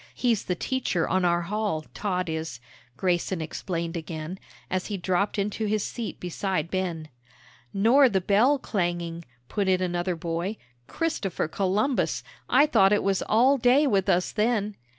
[0.15, 2.59] He's the teacher on our hall, Todd is,"
[2.97, 7.09] Grayson explained again, as he dropped into his seat beside Ben.
[7.71, 13.59] "Nor the bell clanging," put in another boy; "Christopher Columbus, I thought it was all
[13.59, 14.75] day with us then!"